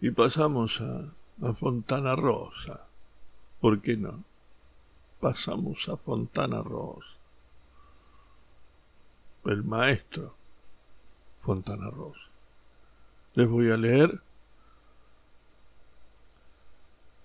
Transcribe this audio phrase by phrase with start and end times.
[0.00, 1.12] y pasamos a,
[1.46, 2.86] a Fontana Rosa.
[3.60, 4.24] ¿Por qué no?
[5.20, 7.16] Pasamos a Fontana Rosa.
[9.44, 10.34] El maestro
[11.42, 12.20] Fontana Rosa.
[13.34, 14.20] Les voy a leer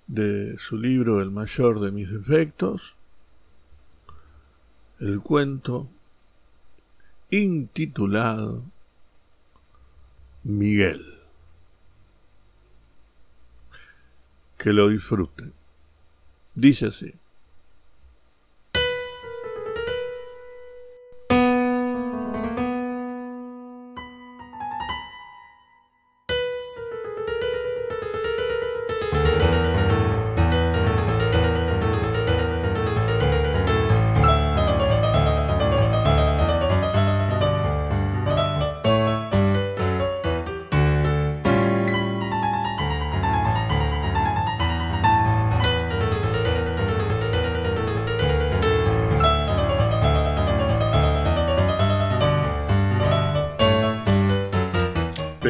[0.07, 2.95] de su libro El mayor de mis defectos,
[4.99, 5.87] el cuento
[7.31, 8.63] intitulado
[10.43, 11.14] Miguel.
[14.65, 15.53] Que lo disfruten.
[16.55, 17.13] Dice así.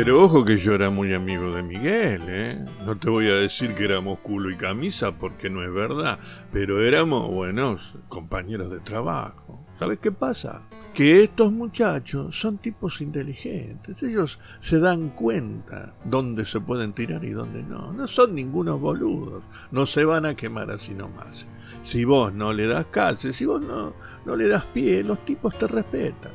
[0.06, 2.64] Pero ojo que yo era muy amigo de Miguel, ¿eh?
[2.86, 6.20] No te voy a decir que éramos culo y camisa porque no es verdad,
[6.52, 9.66] pero éramos buenos compañeros de trabajo.
[9.80, 10.61] ¿Sabes qué pasa?
[10.94, 17.31] Que estos muchachos son tipos inteligentes, ellos se dan cuenta dónde se pueden tirar y
[17.31, 17.92] dónde no.
[17.92, 21.48] No son ningunos boludos, no se van a quemar así nomás.
[21.81, 25.58] Si vos no le das calce, si vos no, no le das pie, los tipos
[25.58, 26.31] te respetan.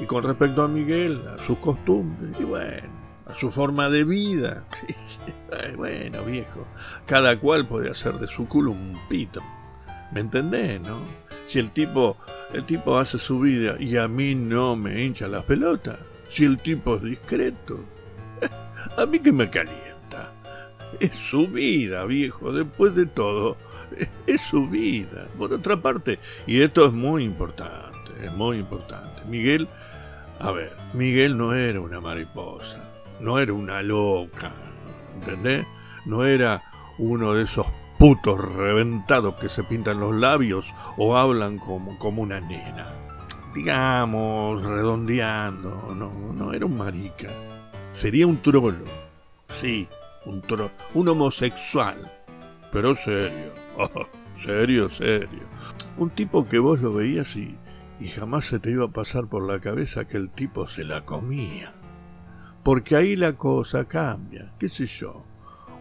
[0.00, 2.95] Y con respecto a Miguel, a sus costumbres, y bueno,
[3.38, 4.64] su forma de vida,
[5.76, 6.66] bueno, viejo,
[7.06, 9.42] cada cual puede hacer de su culo un pito.
[10.12, 10.98] ¿Me entendés, no?
[11.46, 12.16] Si el tipo,
[12.52, 15.98] el tipo hace su vida y a mí no me hincha las pelotas,
[16.30, 17.80] si el tipo es discreto,
[18.96, 20.32] a mí que me calienta.
[21.00, 23.56] Es su vida, viejo, después de todo,
[24.26, 25.26] es su vida.
[25.36, 29.68] Por otra parte, y esto es muy importante, es muy importante, Miguel
[30.38, 32.78] a ver, Miguel no era una mariposa,
[33.20, 34.52] no era una loca,
[35.14, 35.66] ¿entendés?
[36.04, 36.62] No era
[36.98, 37.66] uno de esos
[37.98, 40.66] putos reventados que se pintan los labios
[40.96, 42.86] o hablan como, como una nena.
[43.54, 47.30] Digamos, redondeando, no, no era un marica.
[47.92, 48.84] Sería un trolo,
[49.58, 49.88] sí,
[50.26, 52.12] un trolo, un homosexual,
[52.70, 53.52] pero serio,
[54.44, 55.46] serio, serio.
[55.96, 57.56] Un tipo que vos lo veías y
[57.98, 61.04] y jamás se te iba a pasar por la cabeza que el tipo se la
[61.04, 61.72] comía.
[62.66, 65.22] Porque ahí la cosa cambia, qué sé yo.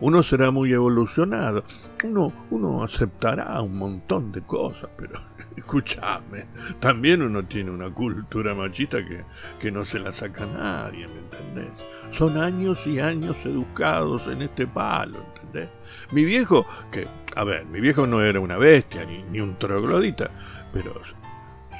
[0.02, 1.64] Uno será muy evolucionado,
[2.04, 5.20] uno, uno aceptará un montón de cosas, pero
[5.58, 6.46] escúchame,
[6.80, 9.24] también uno tiene una cultura machista que,
[9.60, 11.74] que no se la saca nadie, ¿me entendés?
[12.12, 15.70] Son años y años educados en este palo, ¿entendés?
[16.12, 20.30] Mi viejo, que, a ver, mi viejo no era una bestia ni, ni un troglodita,
[20.72, 21.02] pero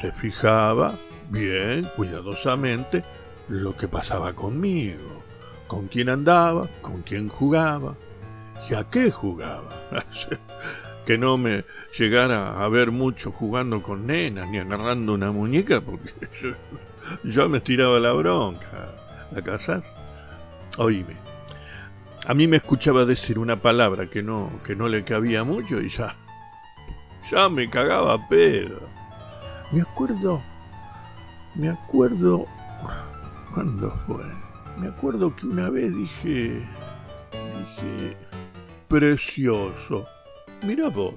[0.02, 0.96] se fijaba
[1.30, 3.04] bien, cuidadosamente,
[3.48, 5.24] lo que pasaba conmigo,
[5.68, 7.96] con quién andaba, con quién jugaba
[8.70, 9.70] y a qué jugaba.
[11.06, 11.64] que no me
[11.98, 16.14] llegara a ver mucho jugando con nenas ni agarrando una muñeca porque
[17.24, 18.96] yo, me tiraba la bronca.
[19.32, 19.86] ¿La casas?
[20.78, 21.16] Oíme.
[22.28, 25.90] A mí me escuchaba decir una palabra que no, que no le cabía mucho y
[25.90, 26.16] ya,
[27.30, 28.82] ya me cagaba pedo.
[29.72, 30.42] Me acuerdo,
[31.54, 32.48] me acuerdo,
[33.56, 34.26] ¿cuándo fue?
[34.78, 36.68] Me acuerdo que una vez dije,
[37.32, 38.18] dije,
[38.90, 40.06] precioso.
[40.62, 41.16] Mira vos,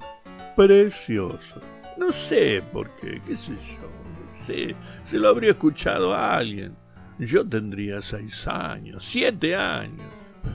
[0.55, 1.61] precioso.
[1.97, 4.75] No sé por qué, qué sé yo, no sé.
[5.03, 6.77] Se lo habría escuchado a alguien.
[7.19, 10.07] Yo tendría seis años, siete años.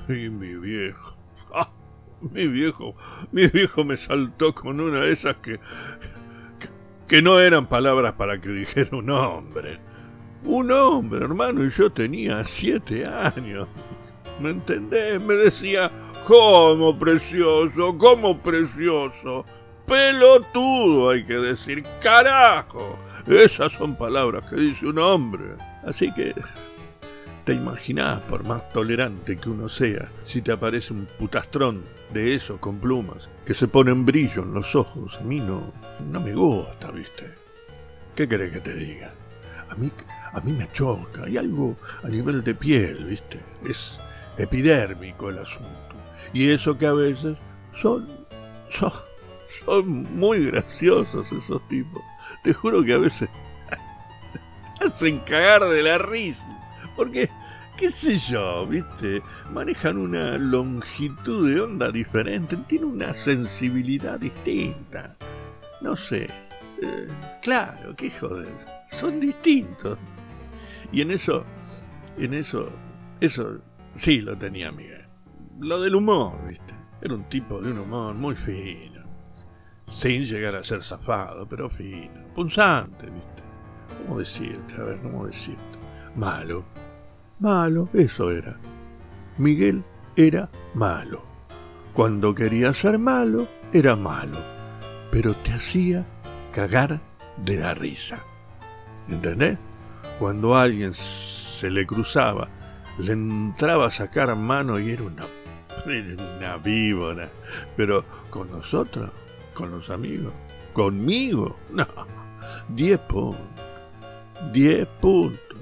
[0.08, 1.14] Y mi viejo,
[1.54, 1.70] ah,
[2.22, 2.96] mi viejo,
[3.30, 5.60] mi viejo me saltó con una de esas que,
[7.06, 9.78] que no eran palabras para que dijera un hombre.
[10.44, 13.66] Un hombre, hermano, y yo tenía siete años.
[14.40, 15.20] ¿Me entendés?
[15.20, 15.90] Me decía,
[16.26, 17.96] ¿cómo precioso?
[17.96, 19.46] ¿Cómo precioso?
[19.86, 22.98] Pelotudo, hay que decir, carajo.
[23.26, 25.56] Esas son palabras que dice un hombre.
[25.82, 26.34] Así que
[27.44, 32.58] te imaginás, por más tolerante que uno sea, si te aparece un putastrón de eso
[32.60, 35.16] con plumas, que se pone en brillo en los ojos.
[35.20, 35.72] A mí no,
[36.10, 37.32] no me gusta, ¿viste?
[38.14, 39.14] ¿Qué querés que te diga?
[39.74, 39.90] A mí,
[40.32, 41.24] a mí me choca.
[41.24, 43.40] Hay algo a nivel de piel, ¿viste?
[43.66, 43.98] Es
[44.38, 45.94] epidérmico el asunto.
[46.32, 47.36] Y eso que a veces
[47.82, 48.06] son,
[48.78, 48.92] son,
[49.64, 52.02] son muy graciosos esos tipos.
[52.42, 53.28] Te juro que a veces
[54.80, 56.46] hacen cagar de la risa.
[56.96, 57.28] Porque
[57.76, 59.22] qué sé yo, viste,
[59.52, 65.16] manejan una longitud de onda diferente, tienen una sensibilidad distinta.
[65.80, 66.28] No sé,
[66.82, 67.08] eh,
[67.40, 68.54] claro, qué joder,
[68.88, 69.98] son distintos.
[70.92, 71.44] Y en eso,
[72.16, 72.70] en eso,
[73.20, 73.58] eso
[73.94, 75.06] sí lo tenía Miguel.
[75.60, 79.02] Lo del humor, viste, era un tipo de un humor muy fino,
[79.86, 83.42] sin llegar a ser zafado, pero fino, punzante, viste.
[84.06, 84.74] ¿Cómo decirte?
[84.74, 85.78] A ver, ¿cómo decirte?
[86.16, 86.64] Malo
[87.40, 88.56] Malo, eso era.
[89.38, 89.82] Miguel
[90.16, 91.22] era malo.
[91.92, 94.38] Cuando quería ser malo, era malo.
[95.10, 96.06] Pero te hacía
[96.54, 97.00] cagar
[97.36, 98.24] de la risa.
[99.08, 99.58] ¿Entendés?
[100.18, 102.48] Cuando alguien se le cruzaba,
[102.98, 105.26] le entraba a sacar mano y era una,
[106.38, 107.28] una víbora.
[107.76, 109.10] Pero con nosotros,
[109.52, 110.32] con los amigos,
[110.72, 111.86] conmigo, no.
[112.68, 113.40] Diez puntos.
[114.52, 115.58] Diez puntos.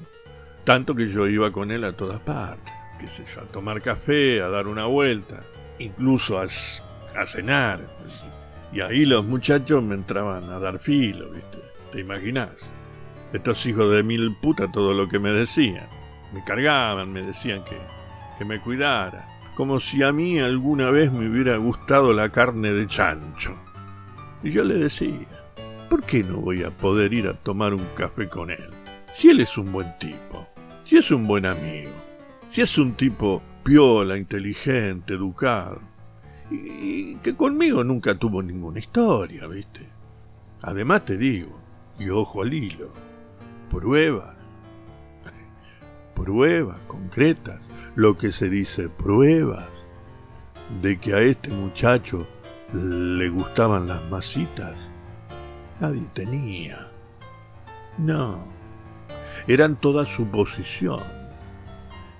[0.64, 4.40] Tanto que yo iba con él a todas partes, qué sé yo, a tomar café,
[4.42, 5.42] a dar una vuelta,
[5.78, 6.46] incluso a,
[7.26, 7.80] cenar.
[8.72, 11.58] Y ahí los muchachos me entraban a dar filo, ¿viste?
[11.90, 12.50] ¿Te imaginas?
[13.32, 15.86] Estos hijos de mil putas todo lo que me decían.
[16.32, 17.76] Me cargaban, me decían que,
[18.38, 19.28] que me cuidara.
[19.54, 23.54] Como si a mí alguna vez me hubiera gustado la carne de chancho.
[24.42, 25.26] Y yo le decía,
[25.90, 28.70] ¿por qué no voy a poder ir a tomar un café con él?
[29.14, 30.32] Si él es un buen tipo
[30.92, 31.90] si es un buen amigo,
[32.50, 35.80] si es un tipo piola, inteligente, educado,
[36.52, 39.88] y, que conmigo nunca tuvo ninguna historia, ¿viste?
[40.62, 41.58] Además te digo,
[41.98, 42.90] y ojo al hilo,
[43.70, 44.36] pruebas,
[46.14, 47.60] pruebas concretas,
[47.94, 49.68] lo que se dice pruebas
[50.80, 52.26] de que a este muchacho
[52.72, 54.74] le gustaban las masitas,
[55.80, 56.88] nadie tenía.
[57.98, 58.44] No,
[59.46, 61.02] eran toda suposición.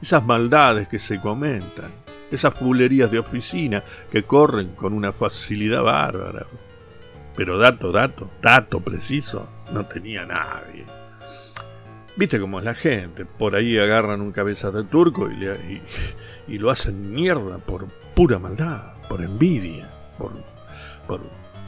[0.01, 1.93] Esas maldades que se comentan,
[2.33, 6.47] esas pulerías de oficina que corren con una facilidad bárbara.
[7.37, 10.85] Pero dato, dato, dato preciso no tenía nadie.
[12.15, 15.81] Viste cómo es la gente, por ahí agarran un cabeza de turco y,
[16.47, 19.89] y, lo hacen mierda por pura maldad, por envidia,
[20.19, 20.33] por,
[21.07, 21.23] por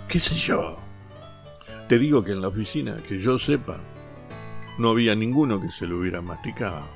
[0.07, 0.79] qué sé yo.
[1.89, 3.79] Te digo que en la oficina, que yo sepa,
[4.77, 6.87] no había ninguno que se lo hubiera masticado.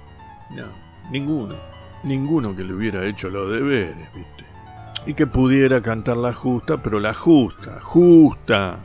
[0.50, 0.66] No,
[1.10, 1.54] ninguno.
[2.04, 4.44] Ninguno que le hubiera hecho los deberes, ¿viste?
[5.06, 8.78] Y que pudiera cantar la justa, pero la justa, justa.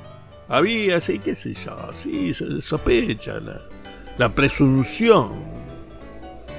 [0.48, 3.62] Había, sí, qué sé yo, sí, sospecha, la,
[4.18, 5.31] la presunción.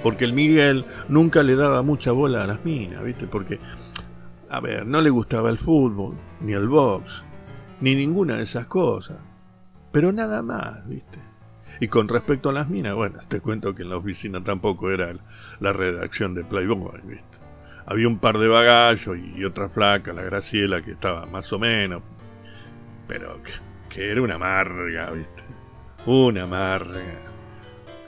[0.02, 3.26] Porque el Miguel nunca le daba mucha bola a las minas, ¿viste?
[3.26, 3.58] Porque,
[4.50, 7.24] a ver, no le gustaba el fútbol, ni el box,
[7.80, 9.16] ni ninguna de esas cosas.
[9.90, 11.20] Pero nada más, ¿viste?
[11.80, 15.14] Y con respecto a las minas, bueno, te cuento que en la oficina tampoco era
[15.60, 17.38] la redacción de Playboy, ¿viste?
[17.86, 22.02] Había un par de bagallos y otra flaca, la Graciela, que estaba más o menos,
[23.06, 23.40] pero
[23.88, 25.42] que, era una amarga, ¿viste?
[26.06, 27.02] Una amarga,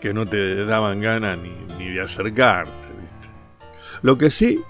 [0.01, 3.29] que no te daban ganas ni, ni de acercarte, ¿viste?
[4.03, 4.63] Lo que sí,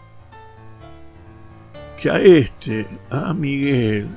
[2.01, 4.09] que a este, a Miguel,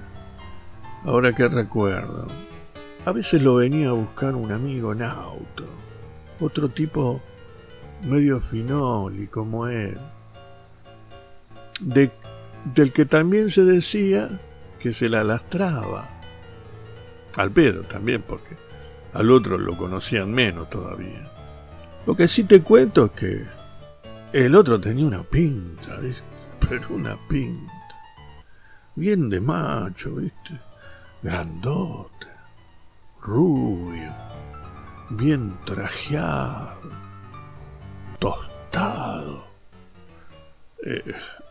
[1.04, 2.28] ahora que recuerdo,
[3.06, 5.66] a veces lo venía a buscar un amigo en auto,
[6.40, 7.22] otro tipo
[8.04, 9.98] medio finoli como él,
[11.82, 14.30] del que también se decía
[14.80, 16.10] que se la lastraba.
[17.36, 18.58] Al pedo también, porque
[19.14, 21.30] al otro lo conocían menos todavía.
[22.06, 23.46] Lo que sí te cuento es que
[24.34, 26.24] el otro tenía una pinta, ¿viste?
[26.70, 27.74] Pero una pinta.
[28.96, 30.60] Bien de macho, ¿viste?
[31.22, 32.39] Grandote
[33.22, 34.14] rubio,
[35.10, 36.78] bien trajeado,
[38.20, 39.44] tostado.
[40.86, 41.04] Eh,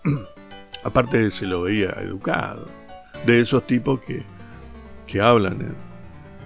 [0.84, 2.66] aparte se lo veía educado,
[3.26, 4.24] de esos tipos que,
[5.06, 5.76] que hablan en,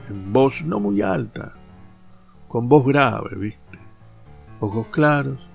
[0.08, 1.54] en voz no muy alta,
[2.48, 3.78] con voz grave, ¿viste?
[4.60, 5.48] Ojos claros,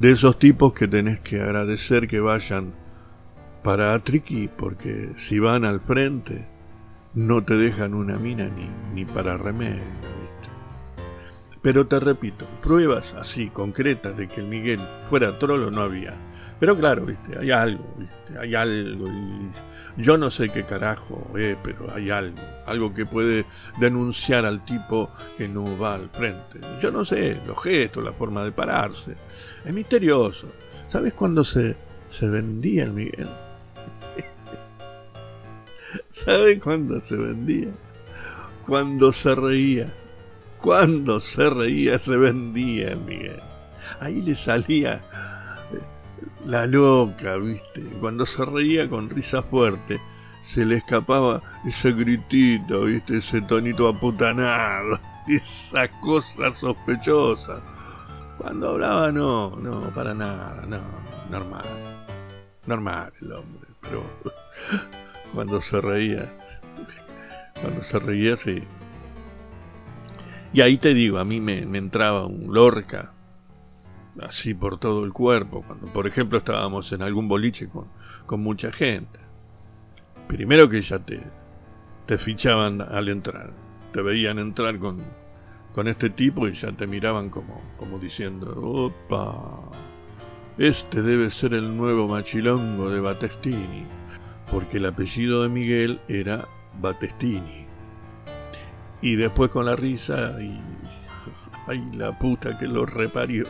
[0.00, 2.72] de esos tipos que tenés que agradecer que vayan
[3.62, 6.46] para Triqui, porque si van al frente,
[7.18, 9.82] no te dejan una mina ni, ni para remedio.
[11.60, 16.14] Pero te repito, pruebas así, concretas, de que el Miguel fuera trolo no había.
[16.60, 17.36] Pero claro, ¿viste?
[17.36, 18.38] hay algo, ¿viste?
[18.38, 19.08] hay algo.
[19.08, 19.50] Y
[20.00, 22.38] yo no sé qué carajo es, pero hay algo.
[22.66, 23.46] Algo que puede
[23.80, 26.60] denunciar al tipo que no va al frente.
[26.80, 29.16] Yo no sé, los gestos, la forma de pararse.
[29.64, 30.46] Es misterioso.
[30.86, 31.74] ¿Sabes cuándo se,
[32.08, 33.28] se vendía el Miguel?
[36.28, 37.70] ¿Sabe cuándo se vendía?
[38.66, 39.90] Cuando se reía.
[40.60, 43.40] Cuando se reía se vendía, Miguel.
[43.98, 44.96] ahí le salía
[45.72, 45.80] eh,
[46.44, 47.80] la loca, ¿viste?
[47.98, 50.02] Cuando se reía con risa fuerte,
[50.42, 53.16] se le escapaba ese gritito, ¿viste?
[53.16, 57.62] Ese tonito aputanado, esa cosa sospechosa.
[58.36, 60.82] Cuando hablaba, no, no, para nada, no,
[61.30, 61.64] normal.
[62.66, 64.02] Normal el hombre, pero
[65.34, 66.34] cuando se reía,
[67.60, 68.62] cuando se reía, sí.
[70.52, 73.12] Y ahí te digo, a mí me, entraba un lorca,
[74.20, 77.86] así por todo el cuerpo, cuando por ejemplo estábamos en algún boliche con,
[78.26, 79.20] con mucha gente.
[80.26, 81.20] Primero que ya te,
[82.06, 83.52] te fichaban al entrar,
[83.92, 85.02] te veían entrar con,
[85.74, 89.70] con este tipo y ya te miraban como, como diciendo, opa,
[90.56, 93.86] este debe ser el nuevo machilongo de Battestini,
[94.50, 96.46] porque el apellido de Miguel era
[96.80, 97.66] Battestini.
[99.00, 100.60] Y después con la risa, y,
[101.66, 103.46] ay, la puta que lo reparió.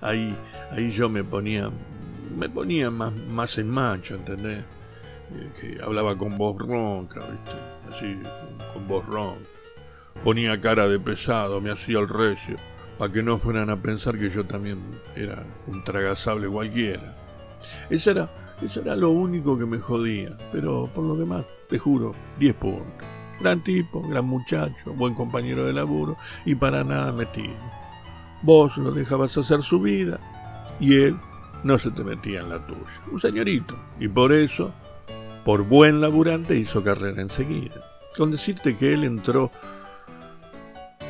[0.00, 0.36] Ahí,
[0.70, 1.70] ahí yo me ponía,
[2.36, 4.64] me ponía más, más en macho, ¿entendés?
[5.34, 7.52] Eh, que hablaba con voz ronca, ¿viste?
[7.88, 8.18] Así,
[8.72, 9.48] con voz ronca.
[10.22, 12.56] Ponía cara de pesado, me hacía el recio
[12.98, 14.78] para que no fueran a pensar que yo también
[15.16, 17.16] era un tragasable cualquiera.
[17.90, 18.28] Eso era,
[18.62, 23.08] eso era lo único que me jodía, pero por lo demás, te juro, 10 puntos.
[23.40, 27.54] Gran tipo, gran muchacho, buen compañero de laburo y para nada metido.
[28.42, 30.20] Vos lo dejabas hacer su vida
[30.78, 31.16] y él
[31.64, 32.80] no se te metía en la tuya.
[33.10, 33.74] Un señorito.
[33.98, 34.72] Y por eso,
[35.44, 37.74] por buen laburante, hizo carrera enseguida.
[38.16, 39.50] Con decirte que él entró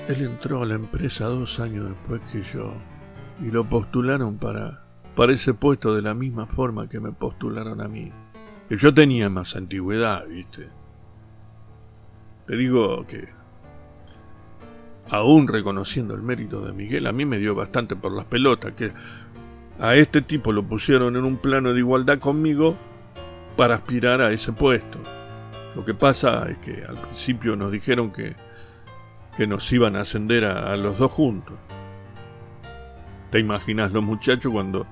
[0.09, 2.75] él entró a la empresa dos años después que yo
[3.41, 4.84] y lo postularon para,
[5.15, 8.13] para ese puesto de la misma forma que me postularon a mí.
[8.69, 10.69] Que yo tenía más antigüedad, ¿viste?
[12.47, 13.29] Te digo que,
[15.09, 18.93] aún reconociendo el mérito de Miguel, a mí me dio bastante por las pelotas, que
[19.79, 22.77] a este tipo lo pusieron en un plano de igualdad conmigo
[23.57, 24.99] para aspirar a ese puesto.
[25.75, 28.37] Lo que pasa es que al principio nos dijeron que
[29.37, 31.55] que nos iban a ascender a, los dos juntos.
[33.35, 34.87] ¿Te imaginas los muchachos cuando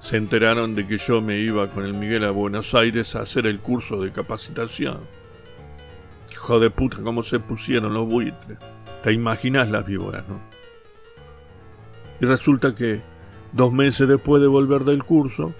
[0.00, 3.44] se enteraron de que yo me iba con el Miguel a Buenos Aires a hacer
[3.46, 5.00] el curso de capacitación?
[6.30, 8.56] Hijo de puta, cómo se pusieron los buitres.
[9.02, 10.40] Te imaginas las víboras, ¿no?
[12.18, 13.02] Y resulta que
[13.52, 15.52] dos meses después de volver del curso,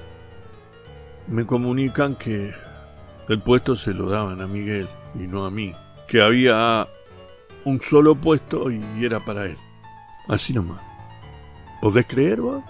[1.28, 2.54] me comunican que
[3.28, 5.74] el puesto se lo daban a Miguel y no a mí.
[6.08, 6.88] Que había
[7.66, 9.58] un solo puesto y era para él.
[10.28, 10.91] Así nomás.
[11.82, 12.62] ¿Podés creer vos?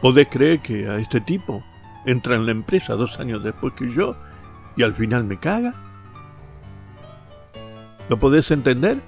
[0.00, 1.62] ¿Podés creer que a este tipo
[2.06, 4.16] entra en la empresa dos años después que yo
[4.74, 5.74] y al final me caga?
[8.08, 9.02] ¿Lo podés entender?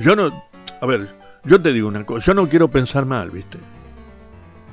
[0.00, 0.32] Yo no...
[0.80, 1.14] A ver,
[1.44, 3.58] yo te digo una cosa, yo no quiero pensar mal, ¿viste?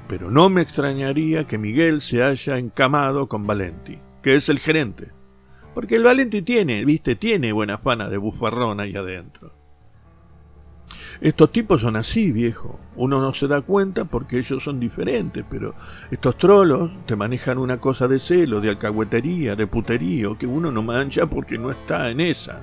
[0.08, 5.12] Pero no me extrañaría que Miguel se haya encamado con Valenti, que es el gerente.
[5.76, 9.54] Porque el Valenti tiene, viste, tiene buena fana de bufarrón ahí adentro.
[11.22, 12.80] Estos tipos son así, viejo.
[12.96, 15.74] Uno no se da cuenta porque ellos son diferentes, pero
[16.12, 20.84] estos trolos te manejan una cosa de celo, de alcahuetería, de puterío, que uno no
[20.84, 22.60] mancha porque no está en esa.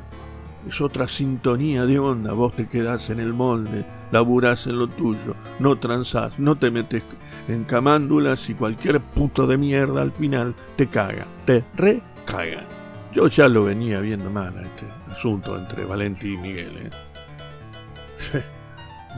[0.68, 2.32] Es otra sintonía de onda.
[2.34, 7.02] Vos te quedás en el molde, laburás en lo tuyo, no transás, no te metes
[7.48, 12.64] en camándulas y cualquier puto de mierda al final te caga, te recaga.
[13.12, 16.76] Yo ya lo venía viendo mal a este asunto entre Valenti y Miguel.
[16.78, 17.11] ¿eh?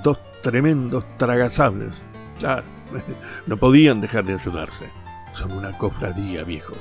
[0.03, 1.93] Dos tremendos tragasables.
[2.39, 2.65] Claro,
[3.47, 4.89] no podían dejar de ayudarse.
[5.33, 6.75] Son una cofradía, viejo.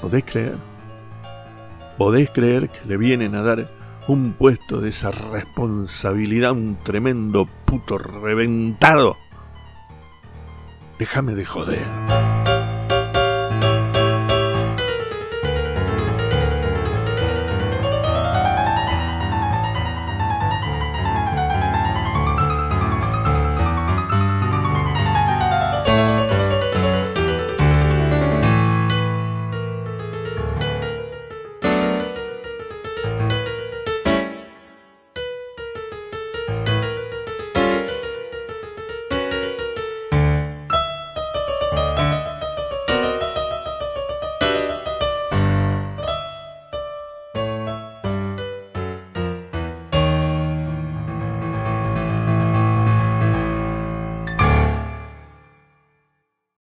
[0.00, 0.56] ¿Podés creer?
[1.96, 3.68] ¿Podés creer que le vienen a dar
[4.06, 9.16] un puesto de esa responsabilidad un tremendo puto reventado?
[10.98, 12.27] Déjame de joder.